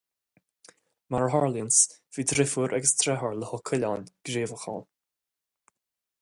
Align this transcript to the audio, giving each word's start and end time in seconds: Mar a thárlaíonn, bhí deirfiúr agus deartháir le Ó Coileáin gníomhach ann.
Mar 1.15 1.19
a 1.25 1.27
thárlaíonn, 1.33 1.69
bhí 2.17 2.25
deirfiúr 2.31 2.73
agus 2.79 2.95
deartháir 3.03 3.39
le 3.43 3.53
Ó 3.55 3.55
Coileáin 3.71 4.09
gníomhach 4.31 4.67
ann. 4.75 4.83